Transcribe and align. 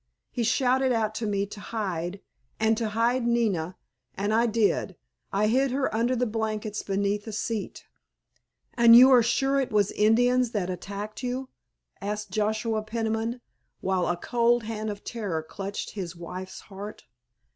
He 0.31 0.41
shouted 0.41 0.91
out 0.91 1.13
to 1.21 1.27
me 1.27 1.45
to 1.45 1.59
hide, 1.59 2.21
and 2.59 2.75
to 2.75 2.89
hide 2.89 3.27
Nina, 3.27 3.77
and 4.15 4.33
I 4.33 4.47
did, 4.47 4.95
I 5.31 5.45
hid 5.45 5.69
her 5.69 5.93
under 5.93 6.15
the 6.15 6.25
blankets 6.25 6.81
beneath 6.81 7.25
the 7.25 7.31
seat——" 7.31 7.85
"And 8.73 8.95
you 8.95 9.11
are 9.13 9.21
sure 9.21 9.59
it 9.59 9.69
was 9.71 9.91
Indians 9.91 10.53
that 10.53 10.71
attacked 10.71 11.21
you?" 11.21 11.49
asked 12.01 12.31
Joshua 12.31 12.81
Peniman, 12.81 13.41
while 13.81 14.07
a 14.07 14.17
cold 14.17 14.63
hand 14.63 14.89
of 14.89 15.03
terror 15.03 15.43
clutched 15.43 15.91
his 15.91 16.15
wife's 16.15 16.61
heart. 16.61 17.03